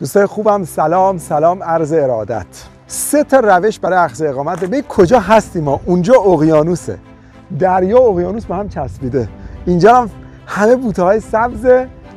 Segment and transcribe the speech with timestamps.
[0.00, 2.46] دوستای خوبم سلام سلام عرض ارادت.
[2.86, 6.98] سه تا روش برای اخذ اقامت ببین کجا هستیم ما؟ اونجا اقیانوسه.
[7.58, 9.28] دریا اقیانوس با هم چسبیده.
[9.66, 10.10] اینجا هم
[10.46, 11.66] همه بوته های سبز.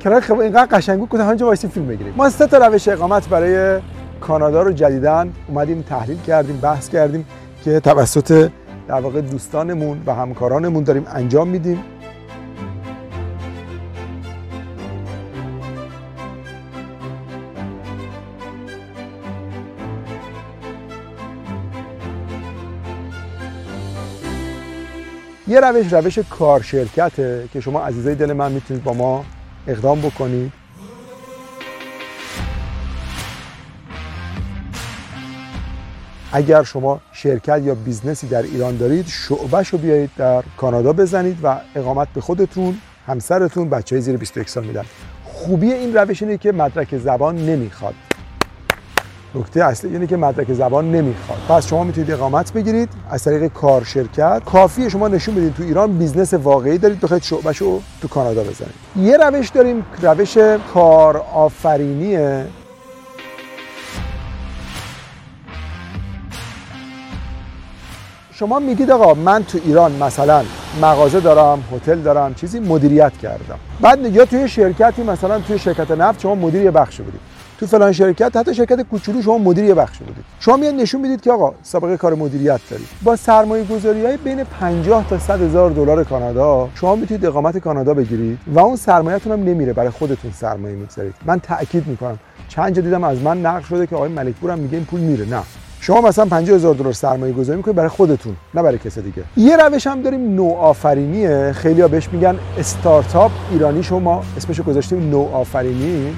[0.00, 2.14] کنار خب اینقدر قشنگو کدوم همینجا وایسیم فیلم بگیریم.
[2.16, 3.80] ما سه تا روش اقامت برای
[4.20, 7.26] کانادا رو جدیدن اومدیم تحلیل کردیم بحث کردیم
[7.64, 8.50] که توسط
[8.88, 11.84] در واقع دوستانمون و همکارانمون داریم انجام میدیم.
[25.48, 29.24] یه روش روش کار شرکته که شما عزیزای دل من می‌تونید با ما
[29.66, 30.52] اقدام بکنید.
[36.32, 41.38] اگر شما شرکت یا business ی در ایران دارید شعبش رو بیایید در کانادا بزنید
[41.42, 44.84] و اقامت به خودتون همسرتون بچه های زیر 21 سال میدن.
[45.24, 47.94] خوبی این روش اینه که مدرک زبان نمی‌خواد.
[49.34, 51.38] نکته اصلی اینه که مدرک زبان نمی‌خواد.
[51.48, 54.42] پس شما می‌تونید اقامت بگیرید از طریق کار شرکت.
[54.44, 57.00] کافیه شما نشون بدید تو ایران business واقعی دارید.
[57.00, 58.74] بخواید شعبش رو تو کانادا بزنید.
[58.96, 60.38] یه روش داریم روش
[60.74, 62.46] کار آفرینیه.
[68.32, 70.44] شما میگید آقا من تو ایران مثلا
[70.82, 73.58] مغازه دارم هتل دارم چیزی مدیریت کردم.
[73.80, 77.33] بعد یا توی شرکتی مثلا توی شرکت نفت شما مدیر یه بخش بودید.
[77.60, 80.24] تو فلان شرکت حتی شرکت کوچولو شما مدیر یه بخش بودید.
[80.40, 82.86] شما میاد نشون می‌دید که آقا سابقه کار مدیریت دارید.
[83.02, 87.94] با سرمایه گذاری های بین 50 تا 100 هزار دلار کانادا شما می‌تونید اقامت کانادا
[87.94, 91.14] بگیرید و اون سرمایه‌تون هم نمیره برای خودتون سرمایه می‌گذارید.
[91.26, 92.18] من تاکید می‌کنم.
[92.48, 95.28] چند جا دیدم از من نقل شده که آقای ملکپور هم میگه این پول میره.
[95.28, 95.42] نه.
[95.80, 99.22] شما مثلا 50 هزار دلار سرمایه گذاری می‌کنید برای خودتون نه برای کسی دیگه.
[99.36, 101.54] یه روش هم داریم نوآفرینیه.
[101.64, 103.30] ها بهش میگن استارتاپ.
[103.52, 106.16] ایرانیشو ما اسمشو گذاشتیم نوآفرینی.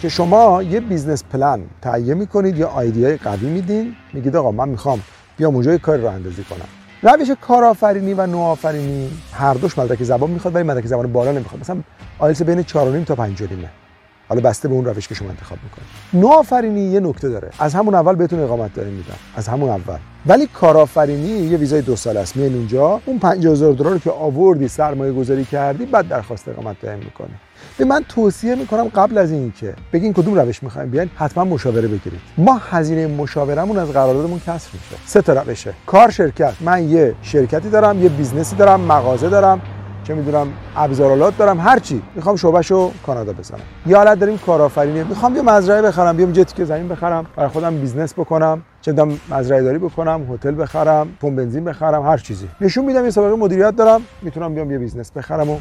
[0.00, 3.96] که شما یه business plan تهیه می‌کنید یا idea ی قوی میدین.
[4.12, 5.00] میگید آقا من می‌خوام
[5.36, 6.68] بیام اونجا یه کاری راه اندازی کنم.
[7.02, 11.60] روش کارآفرینی و نوآفرینی هر دوش مدرک زبان می‌خواد ولی مدرک زبان بالا نمی‌خواد.
[11.60, 11.76] مثلا
[12.18, 13.42] آیلتس بین 4.5 تا 5
[14.28, 15.88] حالا بسته به اون روش که شما انتخاب می‌کنید.
[16.26, 17.50] نوآفرینی یه نکته داره.
[17.58, 19.98] از همون اول بهتون اقامت داره میدن از همون اول.
[20.26, 22.36] ولی کارآفرینی یه ویزای دو سال است.
[22.36, 23.00] میان اونجا.
[23.06, 27.34] اون 50000 دلار رو که آوردی سرمایه گذاری کردی بعد درخواست اقامت دائم می‌کنی.
[27.78, 32.20] من توصیه می‌کنم قبل از اینکه بگین کدوم روش می‌خوایم بیاین حتما مشاوره بگیرید.
[32.38, 35.02] ما هزینه مشاورمون از قراردادمون کسر میشه.
[35.06, 35.74] سه تا روشه.
[35.86, 36.52] کار شرکت.
[36.60, 39.60] من یه شرکتی دارم یه business ی دارم مغازه دارم.
[40.04, 42.02] چه می‌دونم ابزارالات دارم هر چی.
[42.14, 43.60] می‌خوام شعبهشو کانادا بزنم.
[43.86, 47.76] یا حالت داریم کارآفرینی می‌خوام یه مزرعه بخرم بیام یه تیکه زمین بخرم برای خودم
[47.76, 52.48] business بکنم چه دام مزرعه داری بکنم هتل بخرم پمپ بنزین بخرم هر چیزی.
[52.60, 55.58] نشون میدم یه سابقه مدیریت دارم می‌تونم بیام یه business بخرم و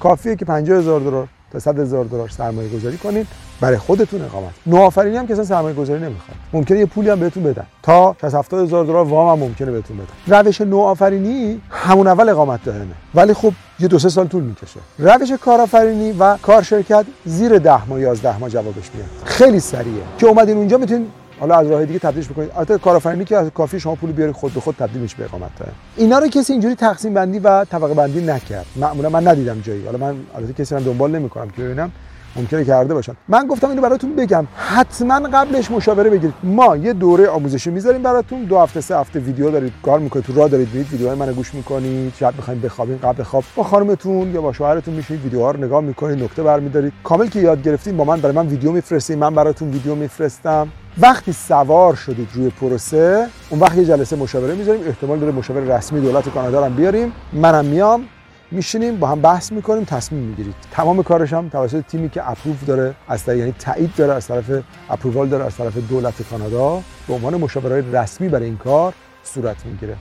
[0.00, 3.26] کافیه که 50000 دلار تا 100 هزار دلار سرمایه گذاری کنید
[3.60, 4.52] برای خودتون اقامت.
[4.66, 7.66] نوآفرینی هم که اصلا سرمایه گذاری نمی‌خواد ممکنه یه پولی هم بهتون بدن.
[7.82, 10.40] تا 60 70 هزار دلار وام هم ممکنه بهتون بدن.
[10.40, 14.80] روش نوآفرینی همون اول اقامت دائمه ولی خب یه دو سه سال طول می‌کشه.
[14.98, 19.08] روش کارآفرینی و کار شرکت زیر 10 ماه 11 ماه جوابش میاد.
[19.24, 20.02] خیلی سریعه.
[20.18, 21.08] که اومدین اونجا می‌تونید
[21.40, 24.54] حالا از راه دیگه تبدیلش بکنید البته کارآفرینی که از کافی شما پول بیاری خود
[24.54, 25.50] به خود تبدیل میشه به اقامت
[25.96, 28.66] اینا رو کسی اینجوری تقسیم بندی و طبقه بندی نکرد.
[28.76, 29.84] معمولا من ندیدم جایی.
[29.84, 31.92] حالا من البته کسی رو دنبال نمی‌کنم که ببینم.
[32.36, 33.12] ممکنه کرده باشن.
[33.28, 34.46] من گفتم اینو براتون بگم.
[34.56, 36.34] حتما قبلش مشاوره بگیرید.
[36.42, 38.44] ما یه دوره آموزشی می‌ذاریم براتون.
[38.44, 39.72] دو هفته سه هفته ویدیو دارید.
[39.82, 40.92] کار می‌کنید تو راه دارید میرید.
[40.92, 42.14] ویدیوهای منو گوش می‌کنید.
[42.14, 45.22] شاید می‌خواین بخوابین قبل خواب با خانمتون یا با شوهرتون میشینید.
[45.22, 46.92] ویدیوها رو نگاه می‌کنید نکته برمیدارید.
[47.04, 49.18] کامل که یاد گرفتین با من برای من ویدیو میفرستین.
[49.18, 50.68] من براتون ویدیو میفرستم.
[51.00, 54.86] وقتی سوار شدید روی پروسه اون وقت یه جلسه مشاوره می‌ذاریم.
[54.86, 57.12] احتمال داره مشاور رسمی دولت کانادا رو بیاریم.
[57.32, 58.04] منم میام.
[58.50, 60.54] میشینیم با هم بحث می‌کنیم تصمیم می‌گیرید.
[60.70, 64.44] تمام کارش هم توسط تیمی که اپروف داره از طرف یعنی تایید داره از طرف
[64.90, 69.96] اپرووال داره از طرف دولت کانادا به عنوان مشاورای رسمی برای این کار صورت می‌گیره.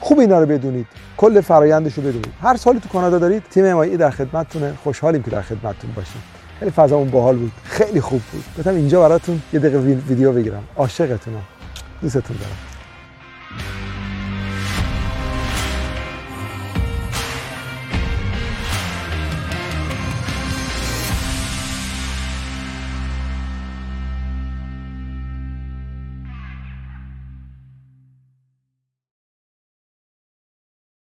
[0.00, 0.86] خوب اینا رو بدونید.
[1.16, 2.32] کل فرایندش رو بدونید.
[2.42, 4.72] هر سالی تو کانادا دارید تیم امایی در خدمتتونه.
[4.84, 6.22] خوشحالیم که در خدمتتون باشیم.
[6.58, 7.52] خیلی فضامون باحال بود.
[7.64, 8.44] خیلی خوب بود.
[8.58, 10.62] گفتم اینجا براتون یه دقیقه ویدیو بگیرم.
[10.76, 11.42] عاشقتونم.
[12.02, 12.77] دوستتون دارم.